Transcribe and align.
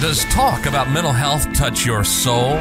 Does 0.00 0.26
talk 0.26 0.66
about 0.66 0.90
mental 0.90 1.12
health 1.12 1.50
touch 1.54 1.86
your 1.86 2.04
soul? 2.04 2.58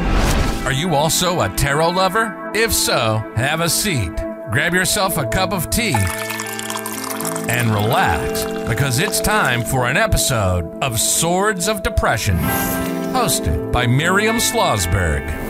Are 0.63 0.71
you 0.71 0.95
also 0.95 1.41
a 1.41 1.49
tarot 1.49 1.89
lover? 1.89 2.51
If 2.55 2.73
so, 2.73 3.17
have 3.35 3.59
a 3.59 3.69
seat, 3.69 4.15
grab 4.51 4.73
yourself 4.73 5.17
a 5.17 5.27
cup 5.27 5.51
of 5.51 5.69
tea, 5.69 5.95
and 7.49 7.71
relax 7.71 8.45
because 8.69 8.99
it's 8.99 9.19
time 9.19 9.63
for 9.63 9.85
an 9.85 9.97
episode 9.97 10.81
of 10.81 10.97
Swords 10.97 11.67
of 11.67 11.83
Depression, 11.83 12.37
hosted 13.11 13.69
by 13.69 13.85
Miriam 13.85 14.37
Slosberg. 14.37 15.44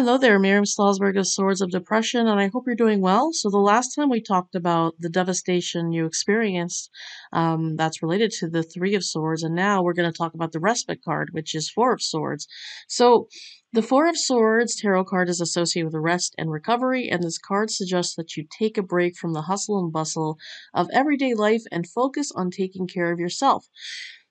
Hello 0.00 0.16
there, 0.16 0.38
Miriam 0.38 0.64
Slosberg 0.64 1.18
of 1.18 1.26
Swords 1.26 1.60
of 1.60 1.70
Depression, 1.70 2.26
and 2.26 2.40
I 2.40 2.48
hope 2.48 2.64
you're 2.66 2.74
doing 2.74 3.02
well. 3.02 3.34
So, 3.34 3.50
the 3.50 3.58
last 3.58 3.94
time 3.94 4.08
we 4.08 4.22
talked 4.22 4.54
about 4.54 4.94
the 4.98 5.10
devastation 5.10 5.92
you 5.92 6.06
experienced, 6.06 6.88
um, 7.34 7.76
that's 7.76 8.02
related 8.02 8.30
to 8.38 8.48
the 8.48 8.62
Three 8.62 8.94
of 8.94 9.04
Swords, 9.04 9.42
and 9.42 9.54
now 9.54 9.82
we're 9.82 9.92
going 9.92 10.10
to 10.10 10.16
talk 10.16 10.32
about 10.32 10.52
the 10.52 10.58
Respite 10.58 11.04
card, 11.04 11.28
which 11.32 11.54
is 11.54 11.68
Four 11.68 11.92
of 11.92 12.00
Swords. 12.00 12.48
So, 12.88 13.28
the 13.74 13.82
Four 13.82 14.08
of 14.08 14.16
Swords 14.16 14.74
tarot 14.74 15.04
card 15.04 15.28
is 15.28 15.38
associated 15.38 15.92
with 15.92 16.02
rest 16.02 16.34
and 16.38 16.50
recovery, 16.50 17.10
and 17.10 17.22
this 17.22 17.36
card 17.36 17.70
suggests 17.70 18.14
that 18.14 18.38
you 18.38 18.46
take 18.58 18.78
a 18.78 18.82
break 18.82 19.18
from 19.18 19.34
the 19.34 19.42
hustle 19.42 19.78
and 19.78 19.92
bustle 19.92 20.38
of 20.72 20.88
everyday 20.94 21.34
life 21.34 21.64
and 21.70 21.86
focus 21.86 22.32
on 22.34 22.50
taking 22.50 22.86
care 22.86 23.12
of 23.12 23.20
yourself. 23.20 23.68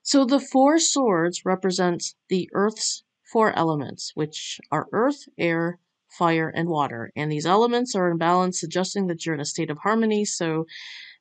So, 0.01 0.25
the 0.25 0.39
Four 0.39 0.79
Swords 0.79 1.45
represents 1.45 2.15
the 2.27 2.49
Earth's 2.55 3.03
four 3.31 3.57
elements, 3.57 4.11
which 4.15 4.59
are 4.71 4.87
earth, 4.91 5.27
air, 5.37 5.79
fire, 6.09 6.49
and 6.49 6.69
water. 6.69 7.11
And 7.15 7.31
these 7.31 7.45
elements 7.45 7.95
are 7.95 8.09
in 8.09 8.17
balance, 8.17 8.59
suggesting 8.59 9.07
that 9.07 9.25
you're 9.25 9.35
in 9.35 9.41
a 9.41 9.45
state 9.45 9.69
of 9.69 9.79
harmony. 9.79 10.25
So, 10.25 10.65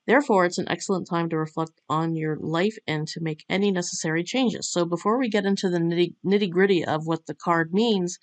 therefore, 0.06 0.46
it's 0.46 0.58
an 0.58 0.68
excellent 0.68 1.08
time 1.08 1.28
to 1.28 1.36
reflect 1.36 1.80
on 1.88 2.16
your 2.16 2.36
life 2.40 2.76
and 2.86 3.06
to 3.08 3.20
make 3.20 3.44
any 3.48 3.70
necessary 3.70 4.24
changes. 4.24 4.70
So, 4.70 4.84
before 4.84 5.18
we 5.18 5.28
get 5.28 5.44
into 5.44 5.68
the 5.68 5.78
nitty, 5.78 6.14
nitty 6.24 6.50
gritty 6.50 6.84
of 6.84 7.06
what 7.06 7.26
the 7.26 7.34
card 7.34 7.72
means, 7.72 8.18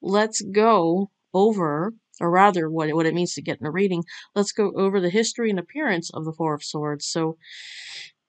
let's 0.00 0.42
go 0.42 1.10
over 1.32 1.94
or 2.20 2.30
rather 2.30 2.70
what 2.70 2.88
it, 2.88 2.94
what 2.94 3.06
it 3.06 3.14
means 3.14 3.34
to 3.34 3.42
get 3.42 3.58
in 3.58 3.66
a 3.66 3.70
reading, 3.70 4.04
let's 4.34 4.52
go 4.52 4.70
over 4.76 5.00
the 5.00 5.10
history 5.10 5.48
and 5.48 5.58
appearance 5.58 6.10
of 6.12 6.24
the 6.24 6.32
Four 6.32 6.54
of 6.54 6.62
Swords. 6.62 7.06
So, 7.06 7.38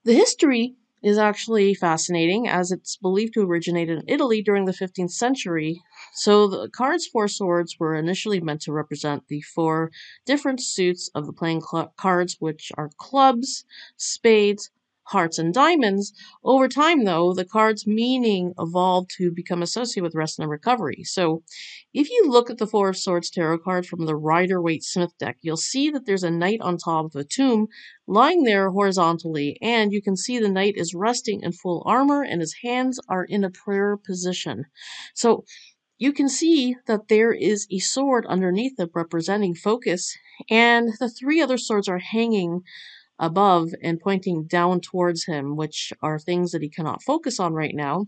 the 0.05 0.13
history 0.13 0.75
is 1.03 1.17
actually 1.17 1.73
fascinating 1.73 2.47
as 2.47 2.71
it's 2.71 2.95
believed 2.97 3.33
to 3.33 3.41
originate 3.41 3.89
in 3.89 4.03
Italy 4.07 4.41
during 4.41 4.65
the 4.65 4.73
15th 4.73 5.11
century. 5.11 5.81
So 6.13 6.47
the 6.47 6.69
cards 6.69 7.05
Four 7.07 7.27
Swords 7.27 7.77
were 7.79 7.95
initially 7.95 8.39
meant 8.39 8.61
to 8.61 8.71
represent 8.71 9.27
the 9.27 9.41
four 9.41 9.91
different 10.25 10.61
suits 10.61 11.09
of 11.13 11.25
the 11.25 11.33
playing 11.33 11.61
cl- 11.61 11.93
cards, 11.97 12.37
which 12.39 12.71
are 12.77 12.89
clubs, 12.97 13.65
spades, 13.97 14.71
hearts, 15.05 15.37
and 15.37 15.53
diamonds. 15.53 16.13
Over 16.43 16.67
time, 16.67 17.03
though, 17.03 17.33
the 17.33 17.45
card's 17.45 17.85
meaning 17.85 18.53
evolved 18.59 19.11
to 19.17 19.31
become 19.31 19.61
associated 19.61 20.03
with 20.03 20.15
rest 20.15 20.39
and 20.39 20.49
recovery. 20.49 21.03
So, 21.03 21.43
if 21.93 22.09
you 22.09 22.29
look 22.29 22.49
at 22.49 22.57
the 22.57 22.67
Four 22.67 22.89
of 22.89 22.97
Swords 22.97 23.29
tarot 23.29 23.59
card 23.59 23.85
from 23.85 24.05
the 24.05 24.15
Rider 24.15 24.61
Waite 24.61 24.83
Smith 24.83 25.13
deck, 25.19 25.37
you'll 25.41 25.57
see 25.57 25.89
that 25.89 26.05
there's 26.05 26.23
a 26.23 26.31
knight 26.31 26.61
on 26.61 26.77
top 26.77 27.05
of 27.05 27.15
a 27.15 27.23
tomb 27.23 27.67
lying 28.07 28.43
there 28.43 28.69
horizontally, 28.71 29.57
and 29.61 29.91
you 29.91 30.01
can 30.01 30.15
see 30.15 30.39
the 30.39 30.49
knight 30.49 30.75
is 30.77 30.93
resting 30.93 31.41
in 31.41 31.51
full 31.51 31.83
armor 31.85 32.23
and 32.23 32.41
his 32.41 32.55
hands 32.63 32.99
are 33.07 33.25
in 33.25 33.43
a 33.43 33.49
prayer 33.49 33.97
position. 33.97 34.65
So, 35.13 35.45
you 35.97 36.11
can 36.11 36.27
see 36.27 36.75
that 36.87 37.07
there 37.07 37.31
is 37.31 37.67
a 37.71 37.79
sword 37.79 38.25
underneath 38.27 38.79
it 38.79 38.89
representing 38.93 39.55
focus, 39.55 40.17
and 40.49 40.89
the 40.99 41.09
three 41.09 41.39
other 41.39 41.57
swords 41.57 41.87
are 41.87 41.99
hanging 41.99 42.63
above 43.19 43.69
and 43.81 43.99
pointing 43.99 44.45
down 44.45 44.81
towards 44.81 45.25
him, 45.25 45.55
which 45.55 45.93
are 46.01 46.19
things 46.19 46.51
that 46.51 46.61
he 46.61 46.69
cannot 46.69 47.03
focus 47.03 47.39
on 47.39 47.53
right 47.53 47.75
now. 47.75 48.05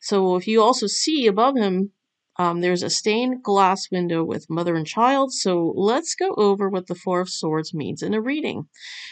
So 0.00 0.36
if 0.36 0.46
you 0.46 0.62
also 0.62 0.86
see 0.86 1.26
above 1.26 1.56
him, 1.56 1.92
um, 2.38 2.60
there's 2.60 2.82
a 2.82 2.90
stained 2.90 3.42
glass 3.42 3.90
window 3.90 4.24
with 4.24 4.48
mother 4.48 4.74
and 4.74 4.86
child. 4.86 5.32
So 5.32 5.72
let's 5.76 6.14
go 6.14 6.34
over 6.36 6.68
what 6.68 6.86
the 6.86 6.94
Four 6.94 7.20
of 7.20 7.28
Swords 7.28 7.74
means 7.74 8.02
in 8.02 8.14
a 8.14 8.22
reading. 8.22 8.68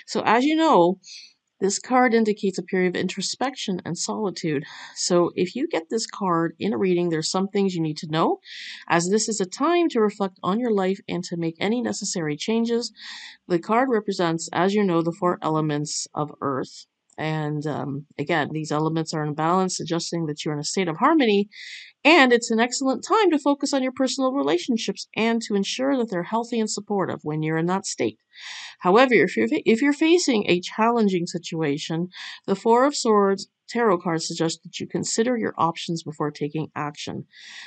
So 0.07 0.23
as 0.25 0.45
you 0.45 0.57
know, 0.57 0.99
this 1.61 1.79
card 1.79 2.15
indicates 2.15 2.59
a 2.59 2.63
period 2.63 2.97
of 2.97 3.01
introspection 3.01 3.81
and 3.85 3.97
solitude. 3.97 4.65
So, 4.95 5.31
if 5.35 5.55
you 5.55 5.69
get 5.69 5.91
this 5.91 6.07
card 6.07 6.55
in 6.59 6.73
a 6.73 6.79
reading, 6.79 7.11
there's 7.11 7.31
some 7.31 7.49
things 7.49 7.75
you 7.75 7.83
need 7.83 7.99
to 7.99 8.11
know, 8.11 8.41
as 8.89 9.09
this 9.09 9.29
is 9.29 9.41
a 9.41 9.47
time 9.47 9.89
to 9.91 10.01
reflect 10.01 10.39
on 10.43 10.59
your 10.59 10.73
life 10.73 11.01
and 11.09 11.23
to 11.25 11.37
make 11.37 11.57
any 11.61 11.83
necessary 11.83 12.37
changes. 12.37 12.93
The 13.49 13.59
card 13.59 13.89
represents, 13.91 14.49
as 14.53 14.75
you 14.75 14.83
know, 14.83 15.03
the 15.03 15.13
four 15.13 15.39
elements 15.43 16.07
of 16.15 16.33
Earth. 16.41 16.87
And 17.21 17.67
um, 17.67 18.07
again, 18.19 18.49
these 18.51 18.73
elements 18.73 19.13
are 19.13 19.23
in 19.23 19.35
balance, 19.35 19.77
suggesting 19.77 20.25
that 20.27 20.43
you're 20.43 20.55
in 20.55 20.61
a 20.61 20.65
state 20.65 20.89
of 20.89 20.97
harmony 20.97 21.51
and 22.05 22.33
it's 22.33 22.51
an 22.51 22.61
excellent 22.61 23.05
time 23.07 23.31
to 23.31 23.39
focus 23.39 23.75
on 23.75 23.83
your 23.83 23.93
personal 23.93 24.33
relationships 24.33 25.07
and 25.15 25.43
to 25.43 25.55
ensure 25.55 25.99
that 25.99 26.11
they're 26.11 26.23
healthy 26.23 26.59
and 26.59 26.71
supportive 26.71 27.21
when 27.23 27.43
you're 27.43 27.59
in 27.59 27.67
that 27.67 27.85
state. 27.85 28.19
However, 28.79 29.13
if 29.13 29.37
you're, 29.37 29.49
if 29.51 29.83
you're 29.83 29.93
facing 29.93 30.45
a 30.49 30.61
challenging 30.61 31.27
situation, 31.27 32.09
the 32.47 32.55
Four 32.55 32.87
of 32.87 32.97
Swords 32.97 33.49
tarot 33.69 33.99
cards 33.99 34.27
suggest 34.27 34.63
that 34.63 34.81
you 34.81 34.87
consider 34.87 35.37
your 35.37 35.55
options 35.59 36.03
before 36.03 36.31
taking 36.31 36.69
action. 36.75 37.27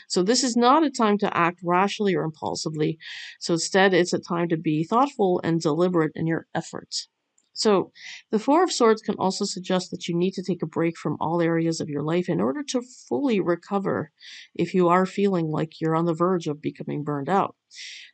So 0.10 0.24
this 0.24 0.44
is 0.44 0.58
not 0.58 0.84
a 0.84 0.90
time 0.90 1.20
to 1.20 1.38
act 1.38 1.60
rashly 1.64 2.16
or 2.16 2.24
impulsively. 2.24 2.98
So 3.40 3.54
instead, 3.54 3.94
it's 3.94 4.14
a 4.14 4.20
time 4.20 4.50
to 4.50 4.58
be 4.58 4.84
thoughtful 4.84 5.42
and 5.44 5.62
deliberate 5.62 6.12
in 6.16 6.26
your 6.26 6.48
efforts. 6.56 7.08
So, 7.56 7.92
the 8.32 8.40
Four 8.40 8.64
of 8.64 8.72
Swords 8.72 9.04
can 9.04 9.14
also 9.20 9.46
suggest 9.46 9.92
that 9.92 10.08
you 10.08 10.18
need 10.18 10.32
to 10.32 10.44
take 10.44 10.64
a 10.64 10.68
break 10.68 10.98
from 10.98 11.18
all 11.20 11.40
areas 11.40 11.80
of 11.80 11.88
your 11.88 12.02
life 12.02 12.28
in 12.28 12.42
order 12.42 12.64
to 12.64 12.82
fully 12.82 13.40
recover 13.40 14.12
if 14.56 14.74
you 14.74 14.90
are 14.90 15.06
feeling 15.06 15.52
like 15.52 15.80
you're 15.80 15.96
on 15.96 16.06
the 16.06 16.16
verge 16.16 16.48
of 16.48 16.64
becoming 16.64 17.04
burned 17.04 17.30
out. 17.30 17.56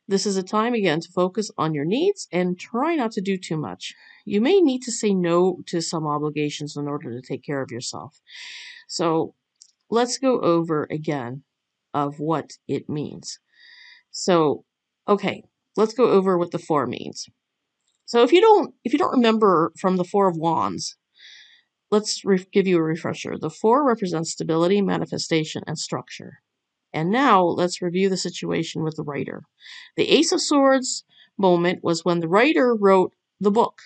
This 0.06 0.26
is 0.26 0.36
a 0.36 0.42
time 0.42 0.74
again 0.74 1.00
to 1.00 1.08
focus 1.10 1.50
on 1.56 1.72
your 1.72 1.86
needs 1.86 2.28
and 2.30 2.58
try 2.58 2.94
not 2.96 3.12
to 3.12 3.22
do 3.22 3.38
too 3.38 3.56
much. 3.56 3.94
You 4.26 4.42
may 4.42 4.60
need 4.60 4.82
to 4.82 4.92
say 4.92 5.14
no 5.14 5.62
to 5.68 5.80
some 5.80 6.06
obligations 6.06 6.76
in 6.76 6.86
order 6.86 7.10
to 7.10 7.26
take 7.26 7.42
care 7.42 7.62
of 7.62 7.70
yourself. 7.70 8.20
So, 8.88 9.34
let's 9.88 10.18
go 10.18 10.38
over 10.40 10.86
again 10.90 11.44
of 11.94 12.20
what 12.20 12.58
it 12.68 12.90
means. 12.90 13.38
So, 14.10 14.64
okay, 15.08 15.44
let's 15.78 15.94
go 15.94 16.10
over 16.10 16.36
what 16.36 16.50
the 16.50 16.58
four 16.58 16.86
means. 16.86 17.26
So 18.10 18.24
if 18.24 18.32
you 18.32 18.40
don't 18.40 18.74
if 18.82 18.92
you 18.92 18.98
don't 18.98 19.12
remember 19.12 19.72
from 19.78 19.96
the 19.96 20.02
Four 20.02 20.26
of 20.26 20.36
Wands, 20.36 20.96
let's 21.92 22.24
re- 22.24 22.44
give 22.50 22.66
you 22.66 22.76
a 22.78 22.82
refresher. 22.82 23.38
The 23.38 23.50
four 23.50 23.86
represents 23.86 24.32
stability, 24.32 24.82
manifestation, 24.82 25.62
and 25.68 25.78
structure. 25.78 26.40
And 26.92 27.12
now 27.12 27.44
let's 27.44 27.80
review 27.80 28.08
the 28.08 28.16
situation 28.16 28.82
with 28.82 28.96
the 28.96 29.04
writer. 29.04 29.44
The 29.96 30.10
Ace 30.10 30.32
of 30.32 30.40
Swords 30.40 31.04
moment 31.38 31.84
was 31.84 32.04
when 32.04 32.18
the 32.18 32.26
writer 32.26 32.74
wrote 32.74 33.12
the 33.38 33.52
book. 33.52 33.78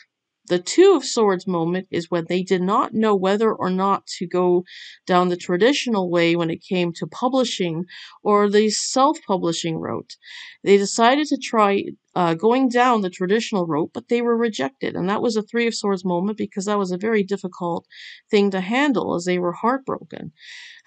The 0.46 0.58
Two 0.58 0.94
of 0.94 1.06
Swords 1.06 1.46
moment 1.46 1.88
is 1.90 2.10
when 2.10 2.26
they 2.28 2.42
did 2.42 2.60
not 2.60 2.92
know 2.92 3.16
whether 3.16 3.50
or 3.50 3.70
not 3.70 4.06
to 4.18 4.26
go 4.26 4.64
down 5.06 5.30
the 5.30 5.38
traditional 5.38 6.10
way 6.10 6.36
when 6.36 6.50
it 6.50 6.62
came 6.62 6.92
to 6.94 7.06
publishing 7.06 7.86
or 8.22 8.50
the 8.50 8.68
self 8.68 9.18
publishing 9.26 9.78
route. 9.78 10.16
They 10.62 10.76
decided 10.76 11.28
to 11.28 11.38
try 11.38 11.84
uh, 12.14 12.34
going 12.34 12.68
down 12.68 13.00
the 13.00 13.08
traditional 13.08 13.66
route, 13.66 13.92
but 13.94 14.08
they 14.08 14.20
were 14.20 14.36
rejected. 14.36 14.94
And 14.94 15.08
that 15.08 15.22
was 15.22 15.34
a 15.36 15.42
Three 15.42 15.66
of 15.66 15.74
Swords 15.74 16.04
moment 16.04 16.36
because 16.36 16.66
that 16.66 16.78
was 16.78 16.92
a 16.92 16.98
very 16.98 17.22
difficult 17.22 17.86
thing 18.30 18.50
to 18.50 18.60
handle 18.60 19.14
as 19.14 19.24
they 19.24 19.38
were 19.38 19.52
heartbroken. 19.52 20.32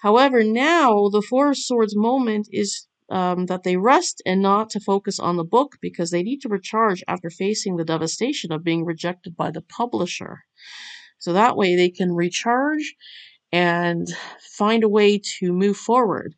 However, 0.02 0.44
now 0.44 1.08
the 1.08 1.22
Four 1.22 1.50
of 1.50 1.58
Swords 1.58 1.96
moment 1.96 2.48
is 2.52 2.86
um, 3.10 3.46
that 3.46 3.62
they 3.62 3.76
rest 3.76 4.22
and 4.26 4.42
not 4.42 4.70
to 4.70 4.80
focus 4.80 5.18
on 5.18 5.36
the 5.36 5.44
book 5.44 5.76
because 5.80 6.10
they 6.10 6.22
need 6.22 6.40
to 6.42 6.48
recharge 6.48 7.02
after 7.08 7.30
facing 7.30 7.76
the 7.76 7.84
devastation 7.84 8.52
of 8.52 8.64
being 8.64 8.84
rejected 8.84 9.36
by 9.36 9.50
the 9.50 9.62
publisher. 9.62 10.44
So 11.18 11.32
that 11.32 11.56
way 11.56 11.74
they 11.74 11.90
can 11.90 12.12
recharge 12.12 12.94
and 13.52 14.06
find 14.40 14.84
a 14.84 14.88
way 14.88 15.18
to 15.38 15.52
move 15.52 15.76
forward 15.76 16.34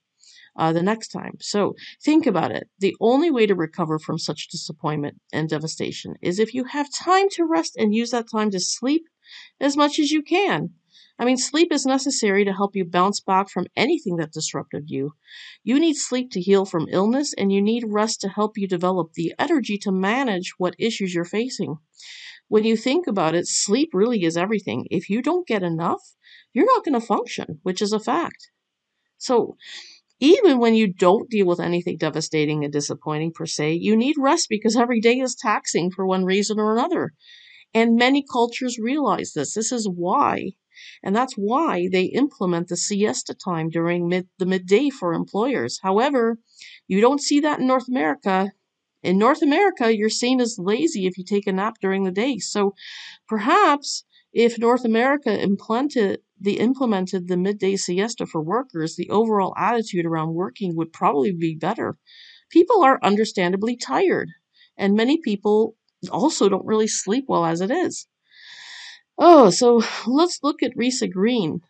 uh, 0.56 0.73
the 0.73 0.83
next 0.83 1.09
time. 1.09 1.35
So 1.41 1.75
think 2.03 2.27
about 2.27 2.53
it. 2.53 2.69
The 2.79 2.97
only 3.00 3.31
way 3.31 3.47
to 3.47 3.55
recover 3.55 3.99
from 3.99 4.19
such 4.19 4.49
disappointment 4.49 5.21
and 5.33 5.49
devastation 5.49 6.15
is 6.23 6.39
if 6.39 6.55
you 6.55 6.65
have 6.65 6.93
time 6.93 7.29
to 7.31 7.45
rest 7.45 7.77
and 7.77 7.95
use 7.95 8.11
that 8.11 8.31
time 8.31 8.50
to 8.50 8.61
sleep 8.61 9.06
as 9.61 9.77
much 9.77 9.99
as 9.99 10.11
you 10.11 10.23
can. 10.23 10.71
I 11.21 11.27
mean, 11.27 11.37
sleep 11.37 11.71
is 11.71 11.85
necessary 11.85 12.47
to 12.47 12.53
help 12.55 12.75
you 12.75 12.87
bounce 12.87 13.21
back 13.21 13.51
from 13.51 13.67
anything 13.77 14.17
that 14.17 14.33
disrupted 14.33 14.85
you. 14.87 15.13
You 15.63 15.79
need 15.79 15.97
sleep 15.97 16.31
to 16.31 16.41
heal 16.41 16.65
from 16.65 16.89
illness, 16.91 17.35
and 17.37 17.53
you 17.53 17.61
need 17.61 17.85
rest 17.87 18.23
to 18.23 18.31
help 18.31 18.57
you 18.57 18.67
develop 18.67 19.13
the 19.13 19.35
energy 19.39 19.77
to 19.83 19.93
manage 19.93 20.55
what 20.57 20.75
issues 20.79 21.13
you're 21.13 21.27
facing. 21.27 21.77
When 22.49 22.65
you 22.65 22.75
think 22.75 23.07
about 23.07 23.35
it, 23.35 23.47
sleep 23.47 23.91
really 23.93 24.25
is 24.25 24.39
everything. 24.39 24.87
If 24.91 25.11
you 25.11 25.21
don't 25.21 25.47
get 25.47 25.63
enough, 25.63 26.01
you're 26.55 26.65
not 26.65 26.87
going 26.87 26.99
to 26.99 27.07
function, 27.07 27.61
which 27.65 27.83
is 27.83 27.93
a 27.93 28.01
fact. 28.01 28.51
So, 29.19 29.59
even 30.21 30.59
when 30.59 30.75
you 30.75 30.91
don't 30.91 31.29
deal 31.29 31.47
with 31.47 31.61
anything 31.61 31.99
devastating 31.99 32.65
and 32.65 32.73
disappointing 32.73 33.33
per 33.33 33.45
se, 33.45 33.75
you 33.75 33.95
need 33.95 34.17
rest 34.19 34.47
because 34.49 34.75
every 34.75 35.03
day 35.03 35.19
is 35.19 35.35
taxing 35.35 35.91
for 35.91 36.07
one 36.07 36.25
reason 36.25 36.59
or 36.59 36.73
another. 36.73 37.13
And 37.75 37.97
many 37.97 38.25
cultures 38.33 38.79
realize 38.79 39.33
this. 39.35 39.53
This 39.53 39.71
is 39.71 39.87
why. 39.87 40.53
And 41.03 41.15
that's 41.15 41.35
why 41.35 41.88
they 41.91 42.05
implement 42.05 42.69
the 42.69 42.77
siesta 42.77 43.35
time 43.35 43.69
during 43.71 44.09
mid, 44.09 44.29
the 44.38 44.47
midday 44.47 44.91
for 44.91 45.12
employers. 45.12 45.79
However, 45.82 46.38
you 46.87 47.00
don't 47.00 47.23
see 47.23 47.41
that 47.41 47.61
in 47.61 47.67
North 47.67 47.88
America. 47.88 48.53
In 49.03 49.19
North 49.19 49.43
America, 49.43 49.97
you're 49.97 50.11
seen 50.11 50.41
as 50.41 50.59
lazy 50.59 51.06
if 51.06 51.17
you 51.17 51.25
take 51.25 51.47
a 51.47 51.53
nap 51.53 51.77
during 51.81 52.05
the 52.05 52.11
day. 52.11 52.38
So 52.38 52.75
perhaps 53.29 54.05
if 54.32 54.59
North 54.59 54.85
America 54.85 55.41
implemented 55.41 56.21
the 56.41 56.59
implemented 56.59 57.29
the 57.29 57.37
midday 57.37 57.76
siesta 57.76 58.26
for 58.26 58.41
workers, 58.41 58.97
the 58.97 59.11
overall 59.11 59.55
attitude 59.56 60.06
around 60.06 60.35
working 60.35 60.76
would 60.76 60.93
probably 60.93 61.33
be 61.33 61.55
better. 61.55 61.99
People 62.50 62.83
are 62.83 62.99
understandably 63.03 63.76
tired, 63.76 64.31
and 64.76 64.94
many 64.94 65.19
people 65.19 65.76
also 66.11 66.49
don't 66.49 66.65
really 66.65 66.88
sleep 66.88 67.26
well 67.29 67.44
as 67.44 67.61
it 67.61 67.71
is. 67.71 68.06
Oh, 69.23 69.51
so 69.51 69.83
let's 70.07 70.41
look 70.43 70.63
at 70.63 70.75
Risa 70.75 71.11
Green. 71.13 71.61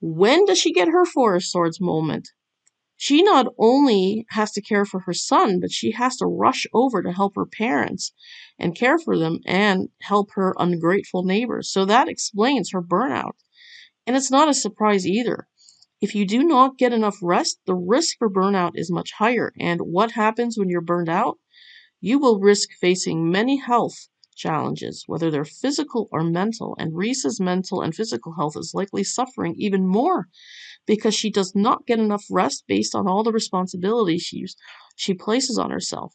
When 0.00 0.44
does 0.44 0.58
she 0.58 0.72
get 0.72 0.86
her 0.86 1.04
Four 1.04 1.34
of 1.34 1.42
Swords 1.42 1.80
moment? 1.80 2.28
She 2.96 3.24
not 3.24 3.48
only 3.58 4.24
has 4.30 4.52
to 4.52 4.62
care 4.62 4.84
for 4.84 5.00
her 5.00 5.12
son, 5.12 5.58
but 5.58 5.72
she 5.72 5.90
has 5.90 6.16
to 6.18 6.26
rush 6.26 6.64
over 6.72 7.02
to 7.02 7.10
help 7.10 7.34
her 7.34 7.44
parents 7.44 8.12
and 8.56 8.76
care 8.76 9.00
for 9.00 9.18
them 9.18 9.40
and 9.44 9.88
help 10.02 10.30
her 10.34 10.54
ungrateful 10.60 11.24
neighbors. 11.24 11.72
So 11.72 11.84
that 11.86 12.08
explains 12.08 12.70
her 12.70 12.80
burnout. 12.80 13.32
And 14.06 14.14
it's 14.14 14.30
not 14.30 14.48
a 14.48 14.54
surprise 14.54 15.04
either. 15.04 15.48
If 16.00 16.14
you 16.14 16.24
do 16.24 16.44
not 16.44 16.78
get 16.78 16.92
enough 16.92 17.18
rest, 17.20 17.58
the 17.66 17.74
risk 17.74 18.16
for 18.16 18.30
burnout 18.30 18.72
is 18.76 18.92
much 18.92 19.10
higher. 19.14 19.52
And 19.58 19.80
what 19.80 20.12
happens 20.12 20.56
when 20.56 20.68
you're 20.68 20.80
burned 20.80 21.08
out? 21.08 21.40
You 22.00 22.20
will 22.20 22.38
risk 22.38 22.68
facing 22.80 23.28
many 23.28 23.56
health 23.56 24.08
challenges, 24.34 25.04
whether 25.06 25.30
they're 25.30 25.44
physical 25.44 26.08
or 26.12 26.22
mental. 26.22 26.74
And 26.78 26.96
Risa's 26.96 27.40
mental 27.40 27.80
and 27.80 27.94
physical 27.94 28.34
health 28.34 28.56
is 28.56 28.72
likely 28.74 29.04
suffering 29.04 29.54
even 29.56 29.86
more 29.86 30.28
because 30.86 31.14
she 31.14 31.30
does 31.30 31.52
not 31.54 31.86
get 31.86 31.98
enough 31.98 32.24
rest 32.30 32.64
based 32.66 32.94
on 32.94 33.06
all 33.06 33.22
the 33.22 33.32
responsibilities 33.32 34.22
she, 34.22 34.46
she 34.96 35.14
places 35.14 35.58
on 35.58 35.70
herself. 35.70 36.14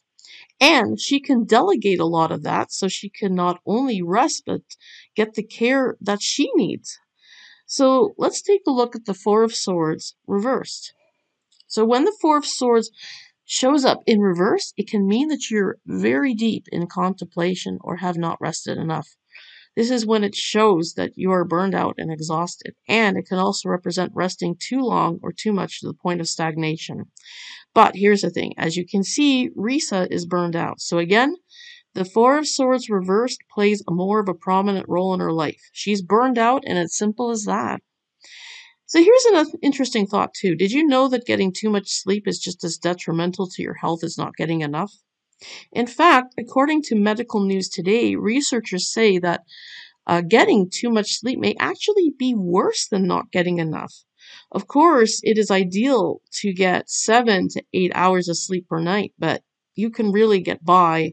And 0.60 1.00
she 1.00 1.20
can 1.20 1.44
delegate 1.44 2.00
a 2.00 2.06
lot 2.06 2.32
of 2.32 2.42
that 2.42 2.72
so 2.72 2.88
she 2.88 3.08
can 3.08 3.34
not 3.34 3.60
only 3.64 4.02
rest 4.02 4.42
but 4.46 4.62
get 5.14 5.34
the 5.34 5.42
care 5.42 5.96
that 6.00 6.20
she 6.20 6.50
needs. 6.54 6.98
So 7.66 8.14
let's 8.18 8.42
take 8.42 8.62
a 8.66 8.72
look 8.72 8.96
at 8.96 9.04
the 9.04 9.14
Four 9.14 9.42
of 9.42 9.54
Swords 9.54 10.16
reversed. 10.26 10.94
So 11.66 11.84
when 11.84 12.04
the 12.04 12.16
Four 12.20 12.38
of 12.38 12.46
Swords 12.46 12.90
shows 13.48 13.82
up 13.82 14.02
in 14.06 14.20
reverse, 14.20 14.74
it 14.76 14.88
can 14.88 15.06
mean 15.06 15.28
that 15.28 15.50
you're 15.50 15.78
very 15.86 16.34
deep 16.34 16.66
in 16.70 16.86
contemplation 16.86 17.78
or 17.80 17.96
have 17.96 18.18
not 18.18 18.36
rested 18.40 18.76
enough. 18.76 19.08
This 19.74 19.90
is 19.90 20.04
when 20.04 20.22
it 20.22 20.34
shows 20.34 20.94
that 20.94 21.12
you 21.16 21.30
are 21.30 21.46
burned 21.46 21.74
out 21.74 21.94
and 21.96 22.12
exhausted, 22.12 22.74
and 22.86 23.16
it 23.16 23.26
can 23.26 23.38
also 23.38 23.70
represent 23.70 24.12
resting 24.14 24.54
too 24.58 24.80
long 24.80 25.18
or 25.22 25.32
too 25.32 25.52
much 25.52 25.80
to 25.80 25.86
the 25.86 25.94
point 25.94 26.20
of 26.20 26.28
stagnation. 26.28 27.04
But 27.74 27.96
here's 27.96 28.20
the 28.20 28.30
thing 28.30 28.52
as 28.58 28.76
you 28.76 28.84
can 28.86 29.02
see, 29.02 29.48
Risa 29.56 30.06
is 30.10 30.26
burned 30.26 30.56
out. 30.56 30.80
So 30.80 30.98
again, 30.98 31.36
the 31.94 32.04
Four 32.04 32.38
of 32.38 32.46
Swords 32.46 32.90
reversed 32.90 33.40
plays 33.50 33.82
a 33.88 33.92
more 33.92 34.20
of 34.20 34.28
a 34.28 34.34
prominent 34.34 34.86
role 34.88 35.14
in 35.14 35.20
her 35.20 35.32
life. 35.32 35.70
She's 35.72 36.02
burned 36.02 36.38
out, 36.38 36.64
and 36.66 36.76
it's 36.76 36.98
simple 36.98 37.30
as 37.30 37.44
that. 37.44 37.80
So 38.88 39.02
here's 39.02 39.24
an 39.26 39.46
interesting 39.62 40.06
thought, 40.06 40.32
too. 40.32 40.56
Did 40.56 40.72
you 40.72 40.86
know 40.86 41.08
that 41.08 41.26
getting 41.26 41.52
too 41.52 41.68
much 41.68 41.90
sleep 41.90 42.26
is 42.26 42.38
just 42.38 42.64
as 42.64 42.78
detrimental 42.78 43.46
to 43.50 43.62
your 43.62 43.74
health 43.74 44.02
as 44.02 44.16
not 44.16 44.34
getting 44.34 44.62
enough? 44.62 44.92
In 45.72 45.86
fact, 45.86 46.34
according 46.38 46.82
to 46.84 46.96
Medical 46.96 47.44
News 47.44 47.68
Today, 47.68 48.14
researchers 48.16 48.90
say 48.90 49.18
that 49.18 49.42
uh, 50.06 50.22
getting 50.22 50.70
too 50.72 50.88
much 50.88 51.18
sleep 51.18 51.38
may 51.38 51.54
actually 51.60 52.14
be 52.18 52.34
worse 52.34 52.88
than 52.88 53.06
not 53.06 53.30
getting 53.30 53.58
enough. 53.58 53.92
Of 54.52 54.66
course, 54.66 55.20
it 55.22 55.36
is 55.36 55.50
ideal 55.50 56.22
to 56.40 56.54
get 56.54 56.88
seven 56.88 57.48
to 57.50 57.62
eight 57.74 57.92
hours 57.94 58.26
of 58.26 58.38
sleep 58.38 58.68
per 58.68 58.80
night, 58.80 59.12
but 59.18 59.42
you 59.74 59.90
can 59.90 60.12
really 60.12 60.40
get 60.40 60.64
by 60.64 61.12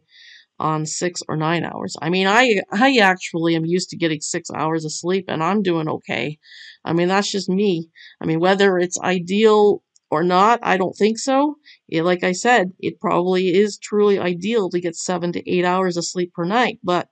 on 0.59 0.85
six 0.85 1.21
or 1.27 1.35
nine 1.35 1.63
hours. 1.65 1.95
I 2.01 2.09
mean, 2.09 2.27
I 2.27 2.61
I 2.71 2.97
actually 2.97 3.55
am 3.55 3.65
used 3.65 3.89
to 3.89 3.97
getting 3.97 4.21
six 4.21 4.49
hours 4.51 4.85
of 4.85 4.93
sleep, 4.93 5.25
and 5.27 5.43
I'm 5.43 5.61
doing 5.61 5.89
okay. 5.89 6.37
I 6.83 6.93
mean, 6.93 7.07
that's 7.07 7.31
just 7.31 7.49
me. 7.49 7.89
I 8.21 8.25
mean, 8.25 8.39
whether 8.39 8.77
it's 8.77 8.99
ideal 8.99 9.83
or 10.11 10.23
not, 10.23 10.59
I 10.63 10.77
don't 10.77 10.95
think 10.95 11.17
so. 11.17 11.55
It, 11.87 12.03
like 12.03 12.23
I 12.23 12.31
said, 12.31 12.71
it 12.79 12.99
probably 12.99 13.47
is 13.49 13.77
truly 13.77 14.19
ideal 14.19 14.69
to 14.69 14.79
get 14.79 14.95
seven 14.95 15.31
to 15.33 15.49
eight 15.49 15.65
hours 15.65 15.97
of 15.97 16.05
sleep 16.05 16.33
per 16.33 16.45
night, 16.45 16.79
but 16.83 17.09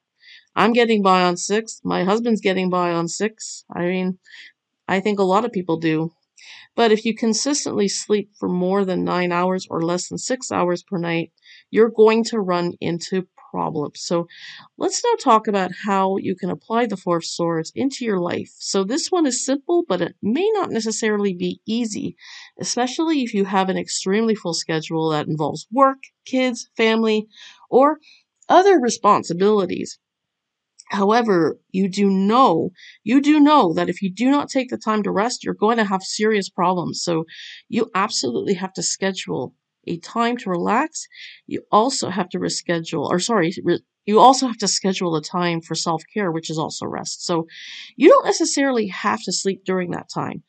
I'm 0.56 0.74
getting 0.74 1.02
by 1.02 1.24
on 1.24 1.38
six. 1.38 1.82
My 1.84 2.04
husband's 2.04 2.42
getting 2.42 2.70
by 2.70 2.92
on 2.92 3.08
six. 3.08 3.66
I 3.76 3.82
mean, 3.86 4.20
I 4.88 5.00
think 5.00 5.20
a 5.20 5.24
lot 5.24 5.46
of 5.46 5.52
people 5.52 5.78
do. 5.78 6.12
But 6.76 6.92
if 6.92 7.06
you 7.06 7.16
consistently 7.16 7.88
sleep 7.88 8.32
for 8.40 8.50
more 8.50 8.84
than 8.84 9.04
nine 9.04 9.32
hours 9.32 9.68
or 9.70 9.82
less 9.82 10.10
than 10.10 10.18
six 10.18 10.52
hours 10.52 10.84
per 10.84 10.98
night, 10.98 11.32
you're 11.70 11.90
going 11.90 12.24
to 12.26 12.40
run 12.40 12.74
into 12.82 13.28
problems. 13.54 14.02
So 14.02 14.28
let's 14.78 15.04
now 15.06 15.16
talk 15.20 15.48
about 15.48 15.72
how 15.86 16.18
you 16.18 16.36
can 16.36 16.50
apply 16.50 16.88
the 16.88 16.98
Four 16.98 17.22
Swords 17.22 17.72
into 17.76 18.04
your 18.04 18.20
life. 18.20 18.52
So 18.58 18.84
this 18.84 19.10
one 19.12 19.28
is 19.28 19.46
simple, 19.46 19.84
but 19.88 20.02
it 20.02 20.16
may 20.24 20.50
not 20.54 20.72
necessarily 20.72 21.34
be 21.36 21.62
easy, 21.68 22.16
especially 22.60 23.22
if 23.22 23.34
you 23.36 23.46
have 23.46 23.70
an 23.70 23.78
extremely 23.78 24.34
full 24.34 24.56
schedule 24.56 25.10
that 25.10 25.28
involves 25.28 25.68
work, 25.72 26.00
kids, 26.26 26.70
family, 26.76 27.28
or 27.70 28.00
other 28.50 28.80
responsibilities. 28.80 30.00
However, 30.90 31.60
you 31.72 31.90
do 31.90 32.10
know, 32.10 32.72
you 33.04 33.22
do 33.22 33.40
know 33.40 33.74
that 33.74 33.90
if 33.90 34.02
you 34.02 34.12
do 34.12 34.30
not 34.30 34.50
take 34.50 34.70
the 34.70 34.78
time 34.78 35.04
to 35.04 35.12
rest, 35.12 35.44
you're 35.44 35.54
going 35.66 35.78
to 35.78 35.86
have 35.86 36.04
serious 36.04 36.50
problems. 36.50 37.02
So 37.04 37.26
you 37.70 37.90
absolutely 37.96 38.56
have 38.56 38.74
to 38.74 38.84
schedule 38.84 39.56
a 39.88 39.98
time 39.98 40.38
to 40.38 40.50
relax. 40.50 41.08
You 41.48 41.64
also 41.72 42.10
have 42.10 42.30
to 42.30 42.40
reschedule, 42.40 43.10
or 43.10 43.20
sorry, 43.20 43.54
re- 43.64 43.82
you 44.06 44.20
also 44.20 44.48
have 44.48 44.58
to 44.58 44.68
schedule 44.68 45.16
a 45.16 45.22
time 45.22 45.62
for 45.62 45.76
self 45.76 46.04
care, 46.14 46.32
which 46.32 46.50
is 46.50 46.58
also 46.58 46.86
rest. 46.86 47.26
So 47.26 47.48
you 47.96 48.10
don't 48.10 48.26
necessarily 48.26 48.88
have 48.88 49.22
to 49.24 49.32
sleep 49.32 49.64
during 49.66 49.92
that 49.92 50.10
time. 50.14 50.44